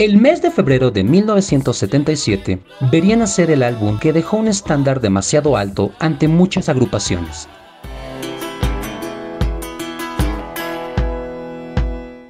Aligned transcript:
El 0.00 0.16
mes 0.16 0.40
de 0.40 0.50
febrero 0.50 0.90
de 0.90 1.04
1977 1.04 2.58
vería 2.90 3.16
nacer 3.16 3.50
el 3.50 3.62
álbum 3.62 3.98
que 3.98 4.14
dejó 4.14 4.38
un 4.38 4.48
estándar 4.48 4.98
demasiado 4.98 5.58
alto 5.58 5.92
ante 5.98 6.26
muchas 6.26 6.70
agrupaciones. 6.70 7.50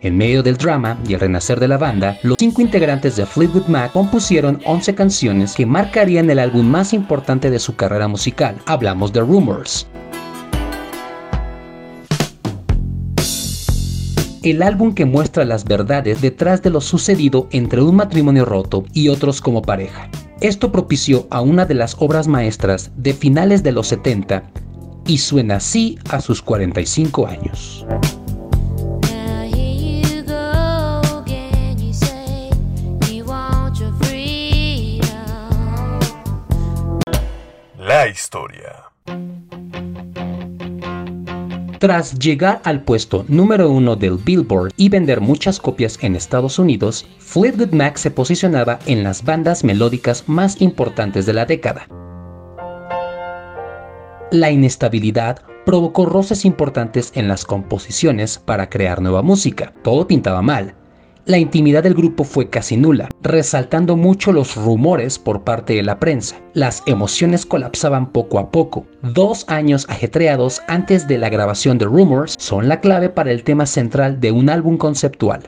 En 0.00 0.16
medio 0.16 0.42
del 0.42 0.56
drama 0.56 0.96
y 1.06 1.12
el 1.12 1.20
renacer 1.20 1.60
de 1.60 1.68
la 1.68 1.76
banda, 1.76 2.16
los 2.22 2.36
cinco 2.38 2.62
integrantes 2.62 3.16
de 3.16 3.26
Fleetwood 3.26 3.66
Mac 3.66 3.92
compusieron 3.92 4.62
11 4.64 4.94
canciones 4.94 5.54
que 5.54 5.66
marcarían 5.66 6.30
el 6.30 6.38
álbum 6.38 6.66
más 6.66 6.94
importante 6.94 7.50
de 7.50 7.58
su 7.58 7.76
carrera 7.76 8.08
musical. 8.08 8.56
Hablamos 8.64 9.12
de 9.12 9.20
Rumors. 9.20 9.86
El 14.42 14.62
álbum 14.62 14.94
que 14.94 15.04
muestra 15.04 15.44
las 15.44 15.64
verdades 15.64 16.20
detrás 16.20 16.62
de 16.62 16.70
lo 16.70 16.80
sucedido 16.80 17.48
entre 17.50 17.82
un 17.82 17.96
matrimonio 17.96 18.44
roto 18.44 18.84
y 18.92 19.08
otros 19.08 19.40
como 19.40 19.62
pareja. 19.62 20.08
Esto 20.40 20.70
propició 20.70 21.26
a 21.30 21.40
una 21.40 21.66
de 21.66 21.74
las 21.74 21.96
obras 21.98 22.28
maestras 22.28 22.92
de 22.96 23.14
finales 23.14 23.64
de 23.64 23.72
los 23.72 23.88
70 23.88 24.44
y 25.08 25.18
suena 25.18 25.56
así 25.56 25.98
a 26.10 26.20
sus 26.20 26.40
45 26.40 27.26
años. 27.26 27.84
La 37.76 38.06
historia. 38.06 38.84
Tras 41.78 42.18
llegar 42.18 42.60
al 42.64 42.82
puesto 42.82 43.24
número 43.28 43.70
uno 43.70 43.94
del 43.94 44.16
Billboard 44.16 44.72
y 44.76 44.88
vender 44.88 45.20
muchas 45.20 45.60
copias 45.60 45.96
en 46.02 46.16
Estados 46.16 46.58
Unidos, 46.58 47.06
Fleetwood 47.18 47.72
Mac 47.72 47.96
se 47.98 48.10
posicionaba 48.10 48.80
en 48.86 49.04
las 49.04 49.22
bandas 49.22 49.62
melódicas 49.62 50.24
más 50.26 50.60
importantes 50.60 51.24
de 51.24 51.34
la 51.34 51.46
década. 51.46 51.86
La 54.32 54.50
inestabilidad 54.50 55.42
provocó 55.64 56.04
roces 56.04 56.44
importantes 56.44 57.12
en 57.14 57.28
las 57.28 57.44
composiciones 57.44 58.38
para 58.38 58.68
crear 58.68 59.00
nueva 59.00 59.22
música. 59.22 59.72
Todo 59.84 60.08
pintaba 60.08 60.42
mal, 60.42 60.74
la 61.28 61.36
intimidad 61.36 61.82
del 61.82 61.92
grupo 61.92 62.24
fue 62.24 62.48
casi 62.48 62.78
nula, 62.78 63.10
resaltando 63.22 63.96
mucho 63.96 64.32
los 64.32 64.56
rumores 64.56 65.18
por 65.18 65.44
parte 65.44 65.74
de 65.74 65.82
la 65.82 66.00
prensa. 66.00 66.40
Las 66.54 66.82
emociones 66.86 67.44
colapsaban 67.44 68.10
poco 68.12 68.38
a 68.38 68.50
poco. 68.50 68.86
Dos 69.02 69.44
años 69.46 69.84
ajetreados 69.90 70.62
antes 70.68 71.06
de 71.06 71.18
la 71.18 71.28
grabación 71.28 71.76
de 71.76 71.84
Rumors 71.84 72.34
son 72.38 72.66
la 72.66 72.80
clave 72.80 73.10
para 73.10 73.30
el 73.30 73.44
tema 73.44 73.66
central 73.66 74.20
de 74.20 74.32
un 74.32 74.48
álbum 74.48 74.78
conceptual. 74.78 75.42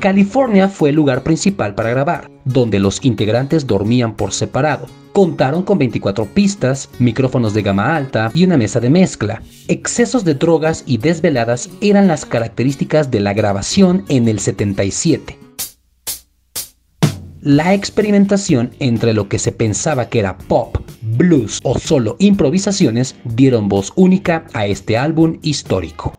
California 0.00 0.68
fue 0.68 0.90
el 0.90 0.96
lugar 0.96 1.22
principal 1.22 1.74
para 1.74 1.90
grabar, 1.90 2.30
donde 2.46 2.78
los 2.78 3.04
integrantes 3.04 3.66
dormían 3.66 4.14
por 4.14 4.32
separado. 4.32 4.86
Contaron 5.16 5.62
con 5.62 5.78
24 5.78 6.26
pistas, 6.26 6.90
micrófonos 6.98 7.54
de 7.54 7.62
gama 7.62 7.96
alta 7.96 8.30
y 8.34 8.44
una 8.44 8.58
mesa 8.58 8.80
de 8.80 8.90
mezcla. 8.90 9.40
Excesos 9.66 10.26
de 10.26 10.34
drogas 10.34 10.84
y 10.84 10.98
desveladas 10.98 11.70
eran 11.80 12.06
las 12.06 12.26
características 12.26 13.10
de 13.10 13.20
la 13.20 13.32
grabación 13.32 14.04
en 14.10 14.28
el 14.28 14.40
77. 14.40 15.38
La 17.40 17.72
experimentación 17.72 18.72
entre 18.78 19.14
lo 19.14 19.26
que 19.30 19.38
se 19.38 19.52
pensaba 19.52 20.10
que 20.10 20.18
era 20.18 20.36
pop, 20.36 20.76
blues 21.00 21.60
o 21.62 21.78
solo 21.78 22.16
improvisaciones 22.18 23.16
dieron 23.24 23.70
voz 23.70 23.94
única 23.96 24.44
a 24.52 24.66
este 24.66 24.98
álbum 24.98 25.38
histórico. 25.40 26.12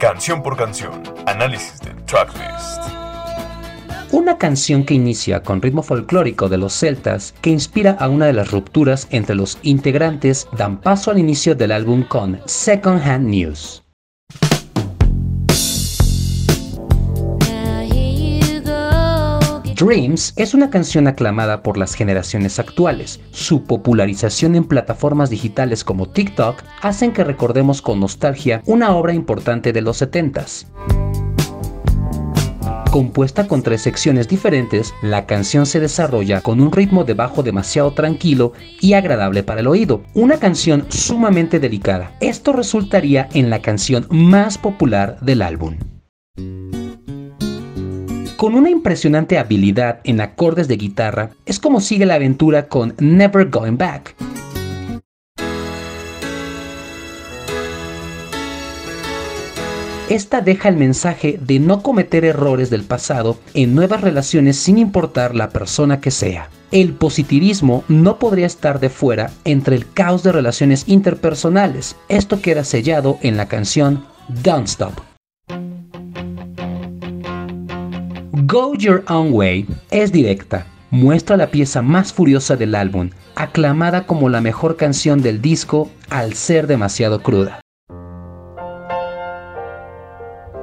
Canción 0.00 0.42
por 0.42 0.56
canción, 0.56 1.00
análisis 1.26 1.78
del 1.78 1.94
tracklist. 2.06 3.07
Una 4.10 4.38
canción 4.38 4.84
que 4.84 4.94
inicia 4.94 5.42
con 5.42 5.60
ritmo 5.60 5.82
folclórico 5.82 6.48
de 6.48 6.56
los 6.56 6.72
celtas 6.72 7.34
que 7.42 7.50
inspira 7.50 7.92
a 8.00 8.08
una 8.08 8.24
de 8.24 8.32
las 8.32 8.50
rupturas 8.50 9.06
entre 9.10 9.34
los 9.34 9.58
integrantes 9.62 10.48
dan 10.56 10.80
paso 10.80 11.10
al 11.10 11.18
inicio 11.18 11.54
del 11.54 11.72
álbum 11.72 12.04
con 12.04 12.40
Second 12.46 13.02
Hand 13.02 13.28
News. 13.28 13.82
Dreams 19.76 20.32
es 20.36 20.54
una 20.54 20.70
canción 20.70 21.06
aclamada 21.06 21.62
por 21.62 21.76
las 21.76 21.94
generaciones 21.94 22.58
actuales. 22.58 23.20
Su 23.30 23.62
popularización 23.62 24.56
en 24.56 24.64
plataformas 24.64 25.30
digitales 25.30 25.84
como 25.84 26.08
TikTok 26.08 26.64
hacen 26.80 27.12
que 27.12 27.24
recordemos 27.24 27.80
con 27.80 28.00
nostalgia 28.00 28.62
una 28.64 28.96
obra 28.96 29.12
importante 29.12 29.72
de 29.72 29.82
los 29.82 30.02
70s. 30.02 30.66
Compuesta 32.90 33.46
con 33.46 33.62
tres 33.62 33.82
secciones 33.82 34.28
diferentes, 34.28 34.94
la 35.02 35.26
canción 35.26 35.66
se 35.66 35.78
desarrolla 35.78 36.40
con 36.40 36.58
un 36.58 36.72
ritmo 36.72 37.04
de 37.04 37.12
bajo 37.12 37.42
demasiado 37.42 37.92
tranquilo 37.92 38.54
y 38.80 38.94
agradable 38.94 39.42
para 39.42 39.60
el 39.60 39.66
oído, 39.66 40.02
una 40.14 40.38
canción 40.38 40.86
sumamente 40.88 41.60
delicada. 41.60 42.16
Esto 42.20 42.54
resultaría 42.54 43.28
en 43.34 43.50
la 43.50 43.60
canción 43.60 44.06
más 44.08 44.56
popular 44.56 45.20
del 45.20 45.42
álbum. 45.42 45.76
Con 48.38 48.54
una 48.54 48.70
impresionante 48.70 49.36
habilidad 49.36 50.00
en 50.04 50.22
acordes 50.22 50.66
de 50.66 50.78
guitarra, 50.78 51.30
es 51.44 51.58
como 51.58 51.82
sigue 51.82 52.06
la 52.06 52.14
aventura 52.14 52.68
con 52.68 52.94
Never 52.98 53.50
Going 53.50 53.76
Back. 53.76 54.14
Esta 60.08 60.40
deja 60.40 60.70
el 60.70 60.76
mensaje 60.76 61.38
de 61.38 61.58
no 61.58 61.82
cometer 61.82 62.24
errores 62.24 62.70
del 62.70 62.84
pasado 62.84 63.38
en 63.52 63.74
nuevas 63.74 64.00
relaciones 64.00 64.56
sin 64.56 64.78
importar 64.78 65.34
la 65.34 65.50
persona 65.50 66.00
que 66.00 66.10
sea. 66.10 66.48
El 66.70 66.94
positivismo 66.94 67.84
no 67.88 68.18
podría 68.18 68.46
estar 68.46 68.80
de 68.80 68.88
fuera 68.88 69.30
entre 69.44 69.76
el 69.76 69.90
caos 69.92 70.22
de 70.22 70.32
relaciones 70.32 70.84
interpersonales. 70.86 71.94
Esto 72.08 72.40
queda 72.40 72.64
sellado 72.64 73.18
en 73.20 73.36
la 73.36 73.48
canción 73.48 74.02
Don't 74.42 74.68
Stop. 74.68 74.94
Go 78.46 78.74
Your 78.76 79.04
Own 79.08 79.28
Way 79.32 79.66
es 79.90 80.10
directa, 80.10 80.66
muestra 80.90 81.36
la 81.36 81.50
pieza 81.50 81.82
más 81.82 82.14
furiosa 82.14 82.56
del 82.56 82.74
álbum, 82.74 83.10
aclamada 83.34 84.06
como 84.06 84.30
la 84.30 84.40
mejor 84.40 84.76
canción 84.76 85.20
del 85.20 85.42
disco 85.42 85.90
al 86.08 86.32
ser 86.32 86.66
demasiado 86.66 87.22
cruda. 87.22 87.60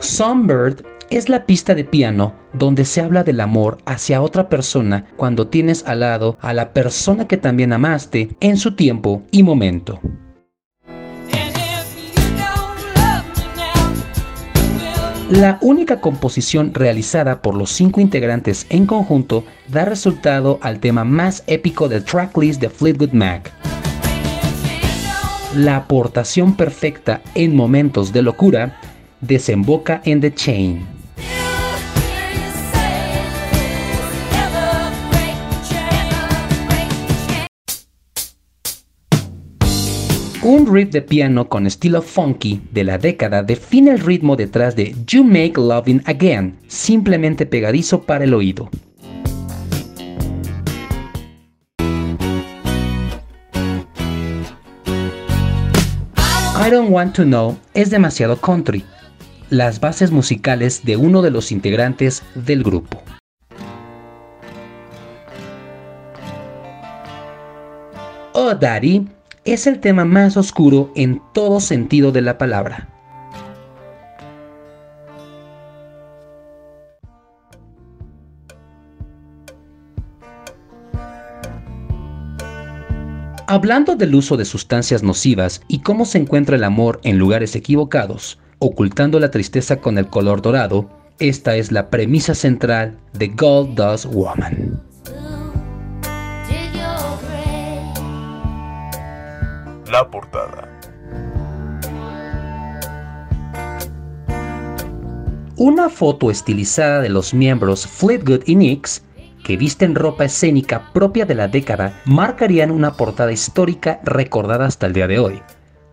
Songbird 0.00 0.84
es 1.10 1.28
la 1.28 1.44
pista 1.44 1.74
de 1.74 1.84
piano 1.84 2.34
donde 2.52 2.84
se 2.84 3.00
habla 3.00 3.24
del 3.24 3.40
amor 3.40 3.78
hacia 3.84 4.22
otra 4.22 4.48
persona 4.48 5.06
cuando 5.16 5.48
tienes 5.48 5.84
al 5.86 6.00
lado 6.00 6.38
a 6.40 6.52
la 6.52 6.72
persona 6.72 7.26
que 7.26 7.36
también 7.36 7.72
amaste 7.72 8.36
en 8.40 8.56
su 8.58 8.76
tiempo 8.76 9.22
y 9.30 9.42
momento. 9.42 10.00
La 15.30 15.58
única 15.60 16.00
composición 16.00 16.72
realizada 16.72 17.42
por 17.42 17.54
los 17.54 17.70
cinco 17.70 18.00
integrantes 18.00 18.66
en 18.70 18.86
conjunto 18.86 19.44
da 19.68 19.84
resultado 19.84 20.58
al 20.62 20.78
tema 20.80 21.04
más 21.04 21.42
épico 21.46 21.88
del 21.88 22.04
tracklist 22.04 22.60
de 22.60 22.70
Fleetwood 22.70 23.12
Mac. 23.12 23.52
La 25.56 25.76
aportación 25.76 26.56
perfecta 26.56 27.20
en 27.34 27.56
momentos 27.56 28.12
de 28.12 28.22
locura 28.22 28.80
desemboca 29.20 30.00
en 30.04 30.20
The 30.20 30.34
Chain. 30.34 30.98
Un 40.42 40.72
riff 40.72 40.90
de 40.90 41.02
piano 41.02 41.48
con 41.48 41.66
estilo 41.66 42.00
funky 42.00 42.62
de 42.72 42.84
la 42.84 42.96
década 42.96 43.42
define 43.42 43.90
el 43.90 44.00
ritmo 44.00 44.34
detrás 44.34 44.74
de 44.76 44.94
You 45.06 45.22
Make 45.22 45.54
Loving 45.56 46.02
Again, 46.06 46.56
simplemente 46.68 47.44
pegadizo 47.44 48.02
para 48.02 48.24
el 48.24 48.32
oído. 48.32 48.70
I 56.60 56.70
Don't 56.70 56.90
Want 56.90 57.14
to 57.16 57.24
Know 57.24 57.58
es 57.74 57.90
demasiado 57.90 58.40
country, 58.40 58.84
las 59.50 59.80
bases 59.80 60.10
musicales 60.10 60.84
de 60.84 60.96
uno 60.96 61.22
de 61.22 61.30
los 61.30 61.52
integrantes 61.52 62.22
del 62.34 62.62
grupo. 62.62 63.02
Oh 68.32 68.54
Daddy 68.54 69.08
es 69.44 69.66
el 69.66 69.80
tema 69.80 70.04
más 70.04 70.36
oscuro 70.36 70.92
en 70.94 71.22
todo 71.32 71.60
sentido 71.60 72.12
de 72.12 72.20
la 72.20 72.36
palabra. 72.36 72.88
Hablando 83.50 83.96
del 83.96 84.14
uso 84.14 84.36
de 84.36 84.44
sustancias 84.44 85.02
nocivas 85.02 85.62
y 85.68 85.80
cómo 85.80 86.04
se 86.04 86.18
encuentra 86.18 86.56
el 86.56 86.64
amor 86.64 87.00
en 87.02 87.16
lugares 87.16 87.56
equivocados, 87.56 88.38
ocultando 88.58 89.20
la 89.20 89.30
tristeza 89.30 89.76
con 89.76 89.98
el 89.98 90.08
color 90.08 90.42
dorado, 90.42 90.88
esta 91.18 91.56
es 91.56 91.72
la 91.72 91.90
premisa 91.90 92.34
central 92.34 92.98
de 93.12 93.28
Gold 93.28 93.74
Dust 93.74 94.06
Woman. 94.06 94.80
La 99.90 100.08
portada. 100.10 100.68
Una 105.56 105.88
foto 105.88 106.30
estilizada 106.30 107.00
de 107.00 107.08
los 107.08 107.34
miembros 107.34 107.86
Fleetwood 107.86 108.42
y 108.46 108.54
Nicks, 108.54 109.02
que 109.42 109.56
visten 109.56 109.94
ropa 109.94 110.26
escénica 110.26 110.92
propia 110.92 111.24
de 111.24 111.34
la 111.34 111.48
década, 111.48 112.00
marcarían 112.04 112.70
una 112.70 112.92
portada 112.92 113.32
histórica 113.32 113.98
recordada 114.04 114.66
hasta 114.66 114.86
el 114.86 114.92
día 114.92 115.08
de 115.08 115.18
hoy. 115.18 115.42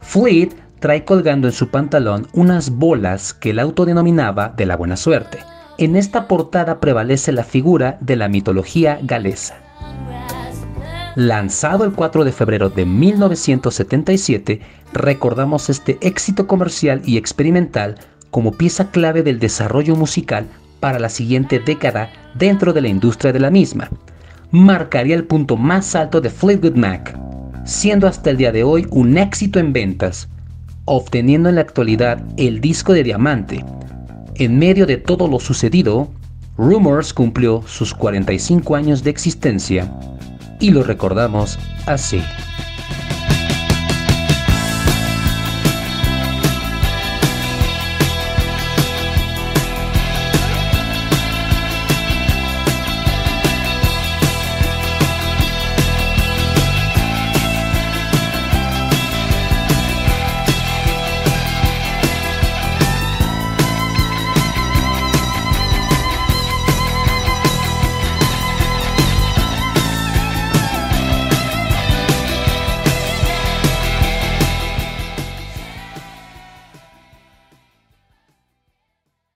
Fleet 0.00 0.50
trae 0.82 1.04
colgando 1.04 1.46
en 1.46 1.54
su 1.54 1.68
pantalón 1.68 2.26
unas 2.32 2.70
bolas 2.70 3.32
que 3.32 3.50
él 3.50 3.60
autodenominaba 3.60 4.48
de 4.48 4.66
la 4.66 4.76
buena 4.76 4.96
suerte. 4.96 5.38
En 5.78 5.94
esta 5.94 6.26
portada 6.26 6.80
prevalece 6.80 7.30
la 7.30 7.44
figura 7.44 7.98
de 8.00 8.16
la 8.16 8.28
mitología 8.28 8.98
galesa. 9.00 9.54
Lanzado 11.14 11.84
el 11.84 11.92
4 11.92 12.24
de 12.24 12.32
febrero 12.32 12.68
de 12.68 12.84
1977, 12.84 14.60
recordamos 14.92 15.70
este 15.70 15.98
éxito 16.00 16.48
comercial 16.48 17.00
y 17.04 17.16
experimental 17.16 18.00
como 18.32 18.50
pieza 18.50 18.90
clave 18.90 19.22
del 19.22 19.38
desarrollo 19.38 19.94
musical 19.94 20.48
para 20.80 20.98
la 20.98 21.10
siguiente 21.10 21.60
década 21.60 22.10
dentro 22.34 22.72
de 22.72 22.80
la 22.80 22.88
industria 22.88 23.32
de 23.32 23.38
la 23.38 23.50
misma. 23.50 23.88
Marcaría 24.50 25.14
el 25.14 25.24
punto 25.24 25.56
más 25.56 25.94
alto 25.94 26.20
de 26.20 26.30
Fleetwood 26.30 26.74
Mac, 26.74 27.16
siendo 27.64 28.08
hasta 28.08 28.30
el 28.30 28.36
día 28.36 28.50
de 28.50 28.64
hoy 28.64 28.88
un 28.90 29.16
éxito 29.16 29.60
en 29.60 29.72
ventas, 29.72 30.28
obteniendo 30.94 31.48
en 31.48 31.54
la 31.54 31.62
actualidad 31.62 32.22
el 32.36 32.60
disco 32.60 32.92
de 32.92 33.02
diamante. 33.02 33.64
En 34.34 34.58
medio 34.58 34.84
de 34.84 34.98
todo 34.98 35.26
lo 35.26 35.40
sucedido, 35.40 36.10
Rumors 36.58 37.14
cumplió 37.14 37.62
sus 37.66 37.94
45 37.94 38.76
años 38.76 39.02
de 39.02 39.08
existencia 39.08 39.90
y 40.60 40.70
lo 40.70 40.82
recordamos 40.82 41.58
así. 41.86 42.20